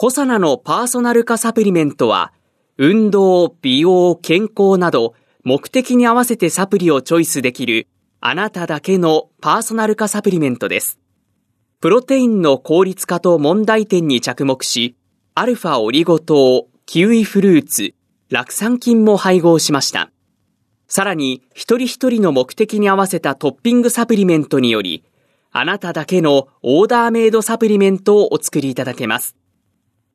[0.00, 2.32] コサナのパーソナル化サプリメントは
[2.76, 7.88] 運動、美容、健康など目的に合わせてサプリをチョイスできる
[8.20, 11.00] あなただけのパーソナル化サプリメントです。
[11.80, 14.94] プロテインの効率化と問題点に着目し、
[15.34, 17.94] アルファオリゴ糖、キウイフルーツ、
[18.30, 20.12] 酪酸菌も配合しました。
[20.86, 25.02] さらに、一人一人の目的に合わせたトッピングサプリメントにより、
[25.50, 29.37] あなただけのオーダーメイドサプリメントをお作りいただけます。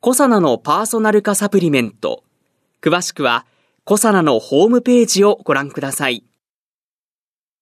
[0.05, 2.25] コサナのパーソナル化サプリメント。
[2.81, 3.45] 詳しくは、
[3.85, 6.25] コサナのホームページをご覧ください。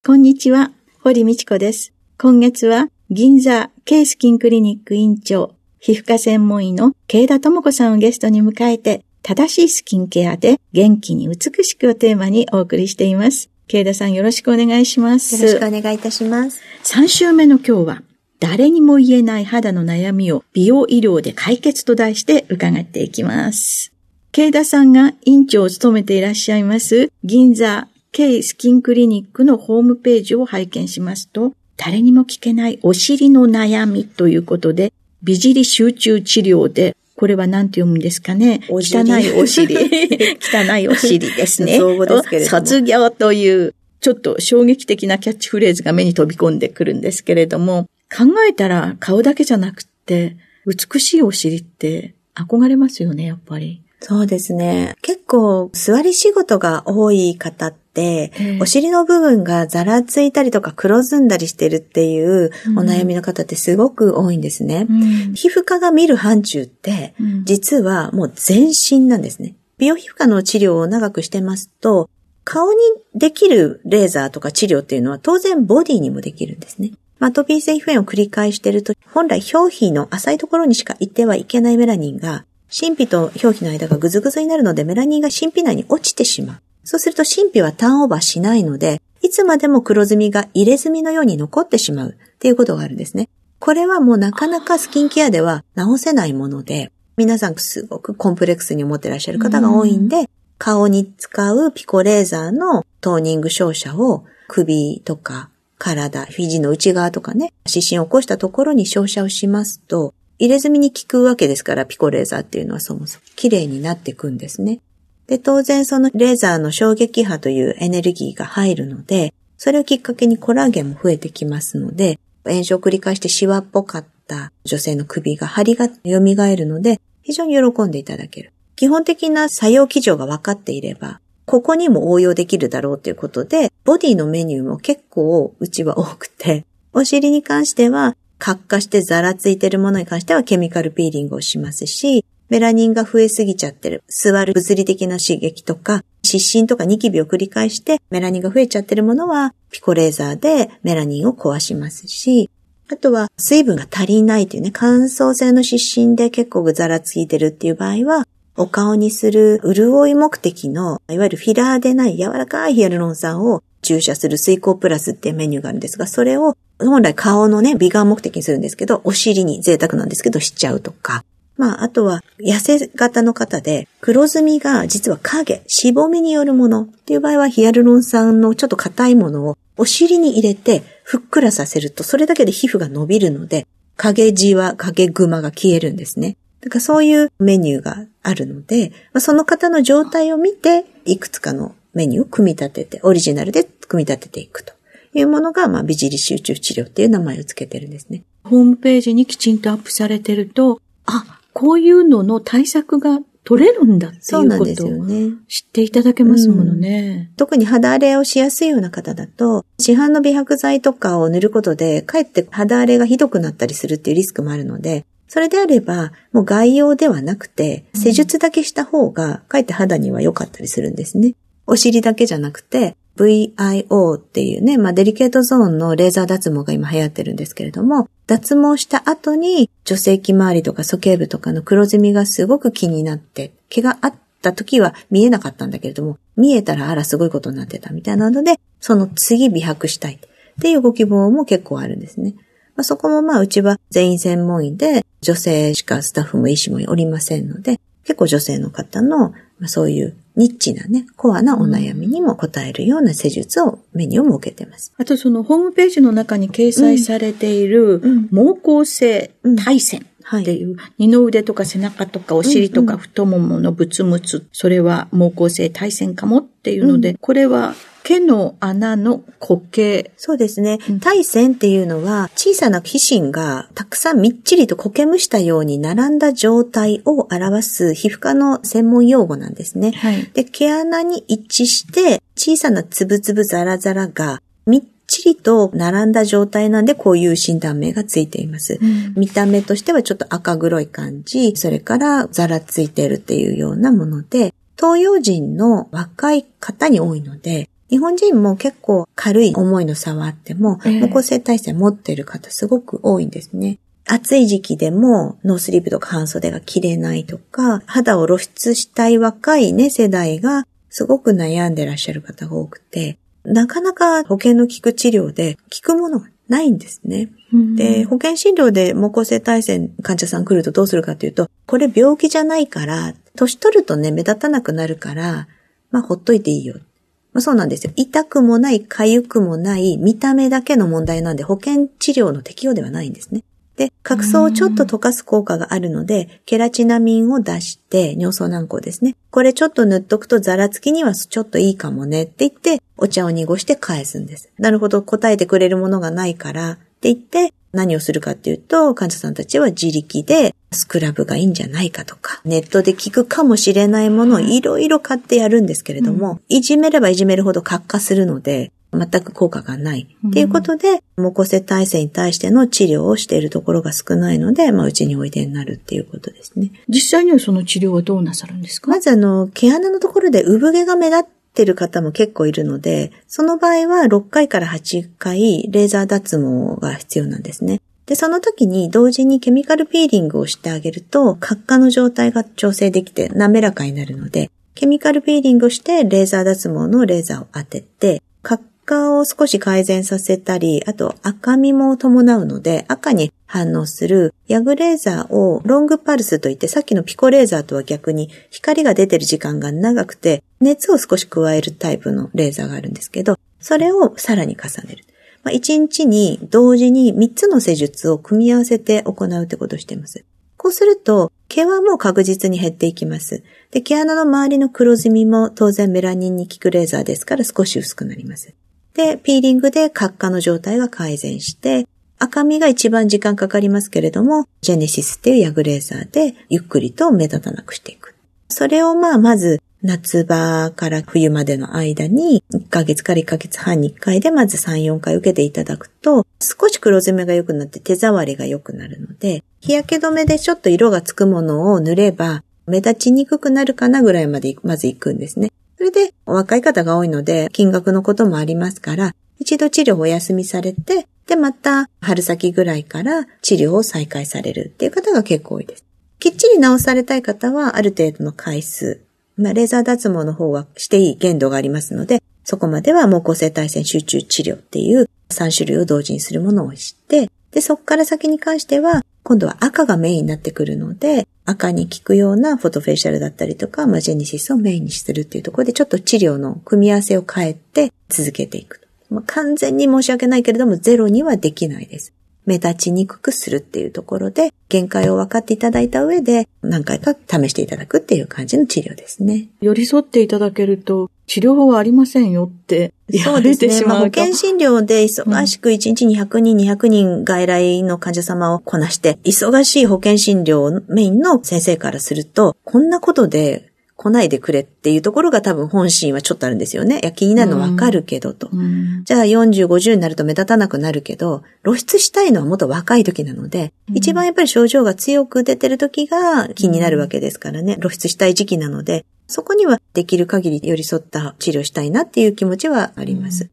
[0.03, 1.93] こんにちは、堀道子です。
[2.17, 13.51] 今月は、銀座ケイスキンクリニック院長、皮膚科専門医の慶田智子さんをゲストに迎えて、正しいスキンケアで元気に美しくをテーマにお送りしています。
[13.67, 15.35] 慶田さんよろしくお願いします。
[15.35, 16.59] よろしくお願いいたします。
[16.85, 18.03] 3週目の今日は、
[18.41, 23.93] 誰にも言えない肌の悩みを美容医療で解決と題して伺っていきます。
[24.31, 38.61] 慶田さんが院長を務めていらっしゃいます、銀座 K スキンクリニックのホームページを拝見しますと、誰にも聞けないお尻の悩みということで、美尻集中治療で、これは何て読むんですかね？
[38.69, 39.75] 汚いお尻。
[40.41, 41.77] 汚いお尻ですね。
[42.07, 53.81] ですけれども卒業という、ちょっと衝撃的なキャッチフレーズが目に飛び込んでくるんですけれども、考えたら顔だけじゃなくって、美しいお尻って憧れますよね、やっぱり。
[54.01, 54.95] そうですね。
[55.01, 64.87] 結構、座り仕事が多い方って、ええお尻の部分がざらついたりとか黒ずんだりしてるっていううんお悩みの方ってすごく多いんですね。
[64.89, 69.55] うん皮膚科が見る範疇って、うん実はもう全身なんですね。
[69.77, 72.09] 美容皮膚科の治療を長くしてますと、
[72.45, 72.79] 顔に
[73.13, 76.91] できるレーザーとか治療っていうのは当然ボディにもできるんですね。
[77.21, 86.61] まトピー性皮膚炎を繰り返していると、本来表皮の浅いところにしか行ってはいけないメラニンが、真皮と表皮の間がぐずぐずになるので、メラニンが真皮内に落ちてしまう。
[86.83, 93.29] そうすると真皮はターンオーバーしないので、いつまでも黒ずみが入れ墨のように残ってしまうっていうことがあるんですね。
[93.59, 100.27] これはもうなかなかスキンケアでは直せないもので、皆さんすごくコンプレックスに思ってらっしゃる方が多いんで、
[100.57, 105.51] 顔に使うピコレーザーのトーニング照射を首とか
[105.81, 114.79] 体、肘の内側とかね、湿疹を起こしたところに照射をしますと、入れ墨に効くわけですから、ピコレーザーっていうのはそもそも綺麗になっていくんですね。
[115.25, 126.19] で、当然そのレーザーの衝撃波というエネルギーが入るので、それをきっかけにコラーゲンも増えてきますので、炎症を繰り返してシワっぽかった女性の首が張りが蘇
[126.55, 128.53] るので、非常に喜んでいただける。
[128.75, 152.49] 基本的な作用基準が分かっていれば、ここにも応用できるだろうということで、ボディのメニューも結構うちは多くて、 お尻に関しては、活化してザラついてるものに関してはケミカルピーリングをしますし、メラニンが増えすぎちゃってる、座る物理的な刺激とか、湿疹とかニキビを繰り返してメラニンが増えちゃってるものはピコレーザーでメラニンを壊しますし、
[152.91, 158.27] あとは水分が足りないというね、乾燥性の湿疹で結構ザラついてるっていう場合は、
[158.61, 171.25] お顔にする潤い目的の、いわゆるフィラーでない柔らかいヒアルロン酸を注射する水光プラスっていうメニューがあるんですが、それを本来顔のね、美顔目的にするんですけど、お尻に贅沢なんですけどしちゃうとか、
[171.57, 183.65] まあ、あとは、痩せ型の方で、黒ずみが実は影、しぼみによるものっていう場合は、ヒアルロン酸のちょっと硬いものをお尻に入れて、ふっくらさせると、それだけで皮膚が伸びるので、
[183.97, 186.37] 影じわ、影グマが消えるんですね。
[186.61, 194.73] だからそういうメニューがあるので、まあその方の状態を見て、いくつかのメニューを組み立てて、オリジナルで組み立てていくと
[195.13, 198.23] いうものが、まあ、美尻集中治療っていう名前をつけてるんですね。
[198.43, 205.07] ホームページにきちんとアップされてると、あ、こういうのの対策が取れるんだっていうことを。
[205.47, 207.31] 知っていただけますものね。
[207.37, 221.35] 特に肌荒れをしやすいような方だと、市販の美白剤とかを塗ることで、かえって肌荒れがひどくなったりするっていうリスクもあるので、それであれば、もう外用ではなくて、施術だけした方が、かえって肌には良かったりするんですね。
[221.67, 240.19] お尻だけじゃなくて、VIO っていうね、まあデリケートゾーンのレーザー脱毛が今流行ってるんですけれども、脱毛した後に女性器周りとか鼠径部とかの黒ずみがすごく気になって、毛があった時は見えなかったんだけれども、見えたらあらすごいことになってたみたいなので、その次美白したいっ
[240.61, 242.35] ていうご希望も結構あるんですね。
[242.75, 254.93] まあ、そこもまあうちは全員専門医で女性しかスタッフも医師もおりませんので、結構女性の方の、まあ、そういうニッチなね、コアなお悩みにも応えるような施術を、メニューを設けてます。
[254.97, 258.01] あとそのホームページの中に掲載されている、
[258.31, 259.31] 毛孔性
[259.63, 260.05] 体線。
[260.39, 267.75] っていう、二の腕とか背中とかお尻とか太もものブツムツ、それは毛孔性体線かもっていうので、これは
[268.11, 270.11] 毛の穴の固形。
[270.17, 270.79] そうですね。
[270.99, 279.91] 体線っていうのは、小さな皮脂がたくさんみっちりと苔むしたように並んだ状態を表す皮膚科の専門用語なんですね。
[279.91, 288.77] はい、で、毛穴に一致して、小さなつぶつぶザラザラがみっちりと並んだ状態なんで、こういう診断名がついています。
[288.81, 303.79] うん、見た目としてはちょっと赤黒い感じ、それからザラついてるっていうようなもので、東洋人の若い方に多いので、日本人も結構軽い思いの差はあっても、無個性体制持ってる方すごく多いんですね。
[304.07, 317.29] 暑い時期でもノースリーブとか半袖が着れないとか、肌を露出したい若いね、世代がすごく悩んでらっしゃる方が多くて、なかなか保険の効く治療で効くものがないんですね。
[317.75, 325.47] で、保険診療で毛孔性体線患者さん来るとどうするかというと、これ病気じゃないから、年取るとね、目立たなくなるから、
[325.91, 326.75] まあほっといていいよ。
[326.75, 326.90] まあ、
[327.39, 327.93] そうなんですよ。
[327.95, 333.43] 痛くもない、痒くもない、見た目だけの問題なんで、保険治療の適用ではないんですね。
[333.77, 339.15] で、角層をちょっと溶かす効果があるので、ケラチナミンを出して、尿素軟膏ですね。
[339.31, 344.51] これちょっと塗っとくとザラつきにはちょっといいかもねって言って、お茶を濁して返すんです。
[344.57, 360.15] なるほど、答えてくれるものがないから、って言って、何をするかっていうと、患者さんたちは自力でスクラブがいいんじゃないかとか、ネットで聞くかもしれないものをいろいろ買ってやるんですけれども、うん、いじめればいじめるほど活化するので、全く効果がない。
[360.27, 366.71] っていうことで、モコセ体制に対しての治療をしているところが少ないので、まあ、うちにおいでになるっていうことですね。
[366.89, 368.91] 実際にはその治療はどうなさるんですか？
[368.91, 377.81] まずあの、毛穴のところで産毛が目立っててる方も結構いるので、その場合は6回から8回レーザー脱毛が必要なんですね。
[378.05, 405.05] で、その時に同時にケミカルピーリングをしてあげると、角化の状態が調整できて滑らかになるので、ケミカルピーリングをしてレーザー脱毛のレーザーを当てて、角化を少し改善させたり、あと赤みも伴うので、赤に反応するヤグレーザーをロングパルスといって、さっきのピコレーザーとは逆に光が出てる時間が長くて、熱を少し加えるタイプのレーザーがあるんですけど、それをさらに重ねる。
[405.43, 410.25] まあ、1日に同時に3つの施術を組み合わせて行うってことをしています。
[410.57, 413.41] こうすると、毛はもう確実に減っていきます。
[413.71, 418.53] で、毛穴の周りの黒ずみも当然メラニンに効くレーザーですから少し薄くなります。
[418.93, 421.87] で、ピーリングで角化の状態が改善して、
[422.19, 428.13] 赤みが一番時間かかりますけれども、ジェネシスっていうヤグレーザーでゆっくりと目立たなくしていく。
[428.49, 445.51] それをまあまず夏場から冬までの間に、1ヶ月から1ヶ月半に1回でまず3、4回受けていただくと、少し黒ずめが良くなって手触りが良くなるので、日焼け止めでちょっと色がつくものを塗れば、目立ちにくくなるかなぐらいまでまず行くんですね。
[445.81, 455.83] それで、お若い方が多いので、金額のこともありますから、一度治療をお休みされて、で、また春先ぐらいから治療を再開されるっていう方が結構多いです。
[456.19, 459.01] きっちり治されたい方は、ある程度の回数、
[459.37, 478.81] まあ、レーザー脱毛の方はしていい限度がありますので、そこまでは毛孔性体線集中治療っていう3種類を同時にするものを知って、で、そこから先に関しては、今度は赤がメインになってくるので、赤に効くようなフォトフェイシャルだったりとか、マジェニシスをメインにするっていうところで、ちょっと治療の組み合わせを変えて続けていく。
[479.09, 482.13] まあ、完全に申し訳ないけれども、ゼロにはできないです。
[482.45, 489.47] 目立ちにくくするっていうところで、限界を分かっていただいた上で、何回か試していただくっていう感じの治療ですね。
[489.61, 493.85] 寄り添っていただけると、治療法はありませんよってそうですね。
[493.85, 506.99] まあ、保険診療で忙しく1日に100人、200人外来の患者様をこなして、忙しい保険診療メインの先生からすると、こんなことで来ないでくれっていうところが多分本心はちょっとあるんですよね。
[506.99, 508.49] いや、気になるのわかるけどと。
[508.51, 517.77] うん、じゃあ40、50になると目立たなくなるけど、露出したいのはもっと若い時なので、うん、一番やっぱり症状が強く出てる時が気になるわけですからね。
[517.77, 523.49] 露出したい時期なので、そこにはできる限り寄り添った治療したいなっていう気持ちはあります。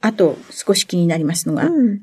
[0.00, 2.02] あと、少し気になりますのが、うん。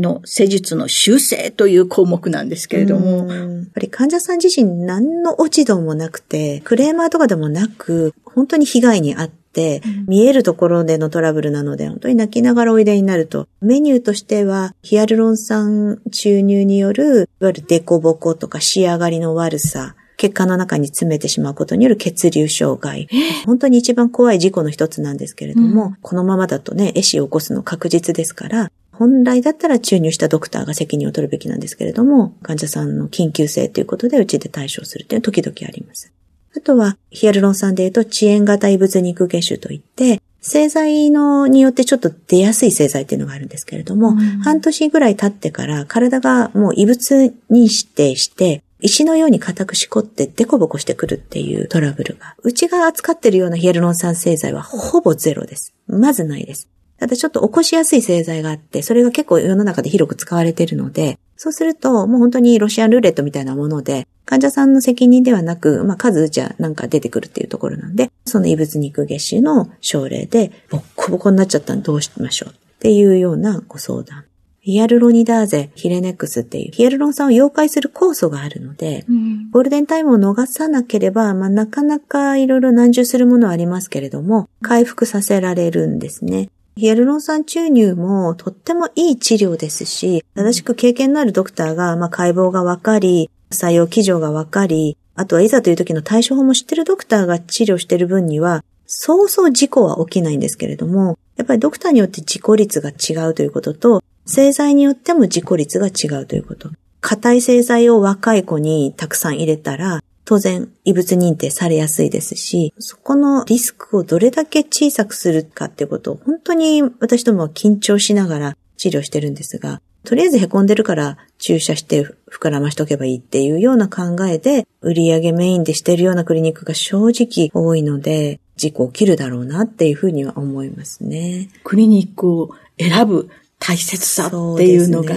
[0.00, 23.08] の施術の修正という項目なんですけれども、やっぱり患者さん自身何の落ち度もなくて、クレーマーとかでもなく、本当に被害に遭って、見えるところでのトラブルなので、本当に泣きながらおいでになると、メニューとしては、ヒアルロン酸注入による、いわゆるデコボコとか仕上がりの悪さ、血管の中に詰めてしまうことによる血流障害。
[23.44, 36.10] 本当に一番怖い事故の一つなんですけれども、うん、このままだとね、壊死を起こすの確実ですから、本来だったら注入したドクターが責任を取るべきなんですけれども、患者さんの緊急性ということでうちで対処するというのは時々あります。
[36.56, 55.74] あとは、ヒアルロン酸で言うと遅延型異物肉下種といって、製剤のによってちょっと出やすい製剤っていうのがあるんですけれども、うん、半年ぐらい経ってから体がもう異物に指定して、石のように固くしこってデコボコしてくるっていうトラブルが、うちが扱ってるようなヒアルロン酸製剤はほぼゼロです。
[55.88, 56.68] まずないです。
[57.00, 74.26] ただちょっと起こしやすい製剤があって、それが結構世の中で広く使われているので、そうするともう本当にロシアンルーレットみたいなもので、患者さんの責任ではなく、まあ数じゃなんか出てくるっていうところなんで、その異物肉月種の症例でボッコボコになっちゃったらどうしましょうっていうようなご相談。
[74.66, 86.50] ヒアルロニダーゼ、ヒレネックスっていうヒアルロン酸を溶解する酵素があるので、うん、ゴールデンタイムを逃さなければ、まあ、なかなかいろいろ難重するものはありますけれども、回復させられるんですね。
[86.74, 106.70] ヒアルロン酸注入もとってもいい治療ですし、正しく経験のあるドクターが、まあ、解剖がわかり、採用基準がわかり、あとはいざという時の対処法も知ってるドクターが治療している分には、そうそう事故は起きないんですけれども、やっぱりドクターによって事故率が違うということと、製剤によっても事故率が違うということ。
[107.00, 131.50] 硬い製剤を若い子にたくさん入れたら、当然異物認定されやすいですし、そこのリスクをどれだけ小さくするかってことを本当に私どもは緊張しながら治療してるんですが、とりあえず凹んでるから注射して膨らましとけばいいっていうような考えで、売上メインでしてるようなクリニックが正直多いので、事故起きるだろうなっていうふうには思いますね。
[131.62, 133.30] クリニックを選ぶ
[133.66, 135.16] 大切さっていうのが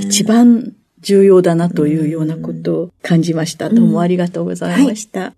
[0.00, 3.68] 一番重要だなというようなことを感じました。
[3.70, 5.20] どうもありがとうございました。
[5.20, 5.34] はい、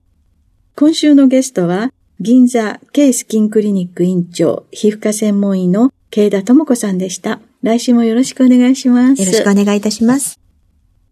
[0.75, 7.39] 今週のゲストは、銀座ケイスキンクリニック院長、皮膚科専門医の慶田智子さんでした。
[7.63, 9.21] 来週もよろしくお願いします。
[9.21, 10.41] よろしくお願いいたします。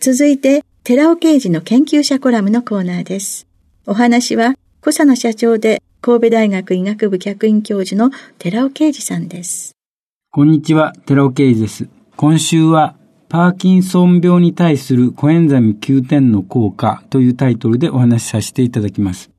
[0.01, 3.47] 続いて、寺尾刑事の研究者コラムのコーナーです。
[3.85, 9.76] お話は、小佐野社長で神戸大学医学部客員教授の寺尾啓二さんです。
[10.37, 11.89] こんにちは、寺尾啓二です。
[12.15, 12.95] 今週は
[13.31, 19.31] パーキンソン病に対するコエンザミ9点の効果というタイトルでお話しさせていただきます。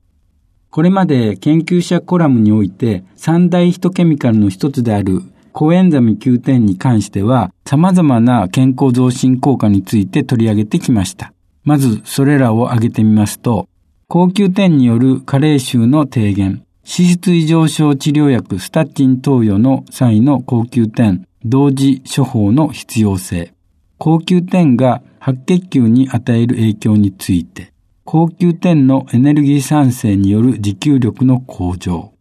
[0.72, 5.22] これまで研究者コラムにおいて三大ヒトケミカルの一つである
[5.54, 11.32] コエンザミ9点に関しては様々な健康増進効果について取り上げてきました。
[11.64, 13.70] まずそれらを挙げてみますと、
[14.08, 23.54] 高級点による加齢臭の低減、脂質異常症治療薬スタチン投与の際の高級点、同時処方の必要性、
[23.98, 27.74] 高級点が白血球に与える影響について、
[28.06, 32.14] 高級点のエネルギー産生による持久力の向上、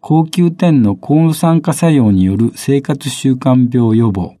[0.00, 4.36] 高級点の抗酸化作用による生活習慣病予防、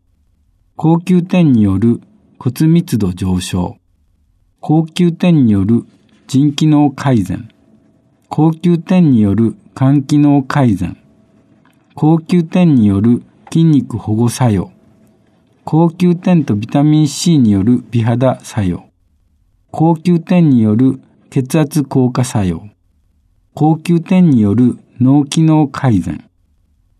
[0.76, 2.02] 高級点による
[2.38, 3.78] 骨密度上昇、
[4.60, 5.86] 高級点による
[6.26, 7.48] 腎機能改善、
[8.34, 10.96] 高級点による肝機能改善、
[11.94, 13.22] 高級点による
[13.52, 14.72] 筋肉保護作用、
[15.64, 18.84] 高級点とビタミン C による美肌作用。
[19.70, 22.70] 高級点による血圧効果作用。
[23.52, 26.24] 高級点による脳機能改善。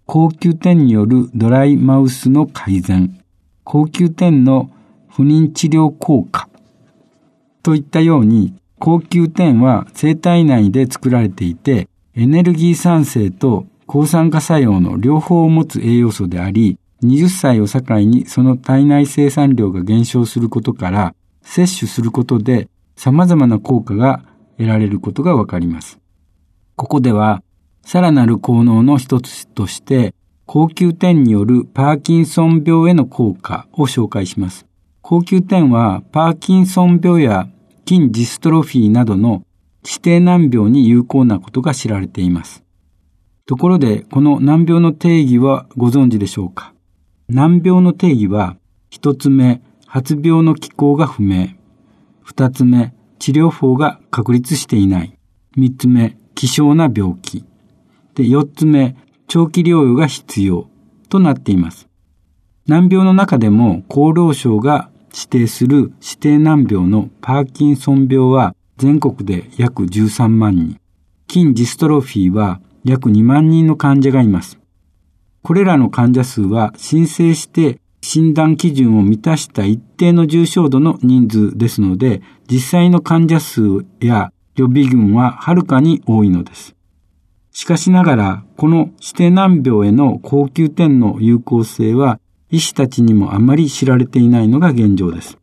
[0.04, 3.18] 高級点によるドライマウスの改善。
[3.64, 4.70] 高級点の
[5.08, 6.50] 不妊治療効果。
[7.62, 8.52] といったように、
[8.84, 24.24] 高級点は生体内で作られていて、エネルギー産生と抗酸化作用の両方を持つ栄養素であり、20歳を境にその体内生産量が減少することから、摂取することで様々な効果が
[24.58, 26.00] 得られることがわかります。
[26.74, 27.44] ここでは、
[27.82, 30.12] さらなる効能の一つとして、
[30.44, 34.66] 高級点によるパーキンソン病への効果を紹介します。
[35.02, 37.46] 高級点はパーキンソン病や
[37.88, 39.44] 筋ジストロフィーなどの
[39.84, 42.62] 指定難病に有効なことが知られています。
[43.46, 46.72] ところで、この難病の定義はご存知でしょうか？
[47.28, 48.56] 難病の定義は、
[48.88, 51.48] 一つ目、発病の機構が不明。
[52.22, 55.18] 二つ目、治療法が確立していない。
[55.56, 57.44] 三つ目、希少な病気。
[58.14, 58.96] で、4つ目、
[59.26, 60.68] 長期療養が必要
[61.08, 61.88] となっています。
[62.66, 70.78] 難病の中でも厚労省が指定する指定難病のパーキンソン病は全国で約13万人。
[71.31, 74.59] 筋ジストロフィーは約2万人の患者がいます。
[75.42, 83.62] これらの患者数は申請して診断基準を満たした一定の重症度の人数ですので、実際の患者数
[84.00, 86.75] や予備軍ははるかに多いのです。
[87.52, 92.19] しかしながら、この指定難病への高級点の有効性は
[92.52, 95.38] 医師たちにもあまり知られていないのが現状です。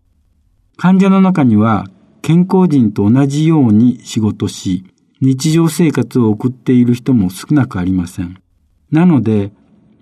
[0.78, 1.88] 患者の中には
[2.22, 4.86] 健康人と同じように仕事し、
[5.20, 8.40] 日常生活を送っている人も少なくありません。
[8.92, 9.52] なので、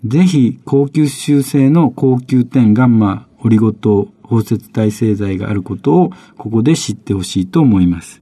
[0.06, 8.22] ぜひ高級修正の高級点ガンマオリゴ糖包摂体製剤があることをここで知ってほしいと思います。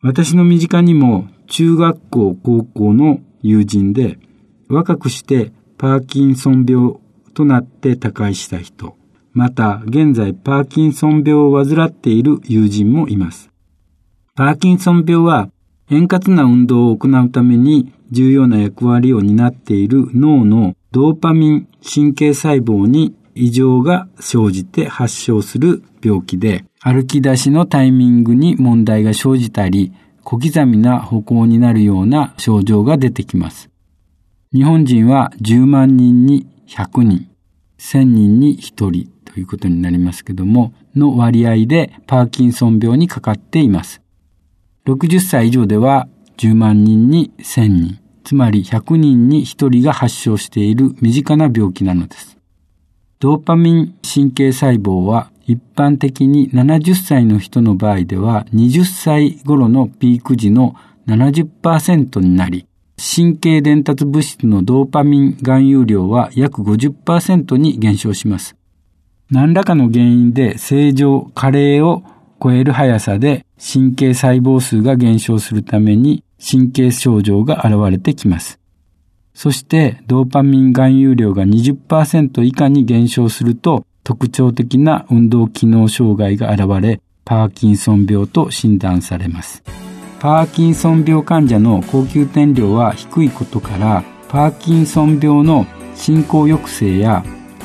[0.00, 4.20] 私の身近にも中学校、高校の友人で
[4.68, 6.94] 若くしてパーキンソン病
[7.36, 8.96] となって他界した人、
[9.32, 13.50] また現在パーキンソン病を患っている友人もいます。
[14.34, 15.50] パーキンソン病は
[15.90, 29.92] 円滑な運動を行うために重要な役割を担っている脳のドーパミン神経細胞に異常が生じて発症する病気で、歩き出しのタイミングに問題が生じたり、
[30.24, 33.68] 小刻みな歩行になるような症状が出てきます。
[34.54, 37.28] 日本人は10万人に100人、
[37.78, 44.00] 1000人に1人ということになりますけども、の割合でパーキンソン病にかかっています。
[44.86, 52.36] 60歳以上では10万人に1000人、つまり100人に1人が発症している身近な病気なのです。
[53.18, 60.74] ドーパミン神経細胞は一般的に70歳の人の場合では20歳頃のピーク時の
[61.06, 62.66] 70%になり、
[62.98, 68.56] 神経伝達物質のドーパミン含有量は約50%に減少します。
[69.30, 72.04] 何らかの原因で正常、加齢を
[72.42, 78.58] 超える速さで神経細胞数が減少するために神経症状が現れてきます。
[79.34, 89.85] そしてドーパミン含有量が20%以下に減少すると特徴的な運動機能障害が現れパーキンソン病と診断されます。
[90.26, 97.22] パーキンソン病患者の高級点量は低いことからパーキンソン病の進行抑制や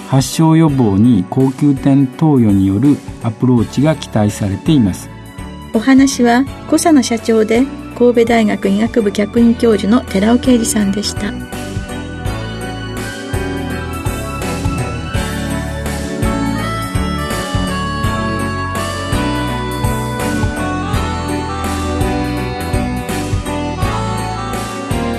[0.09, 5.09] 発症予防に高級点投与によるアプローチが期待されています。
[5.73, 7.63] お話は小佐の社長で
[7.97, 11.33] 神戸大学医学部客員教授の寺尾啓二さんでした。